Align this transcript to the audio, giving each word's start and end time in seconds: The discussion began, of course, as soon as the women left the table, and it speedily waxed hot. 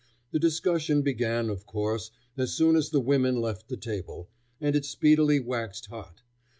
The 0.31 0.39
discussion 0.39 1.03
began, 1.03 1.47
of 1.51 1.67
course, 1.67 2.09
as 2.35 2.53
soon 2.55 2.75
as 2.75 2.89
the 2.89 2.99
women 2.99 3.39
left 3.39 3.67
the 3.69 3.77
table, 3.77 4.31
and 4.59 4.75
it 4.75 4.83
speedily 4.85 5.39
waxed 5.39 5.85
hot. 5.91 6.23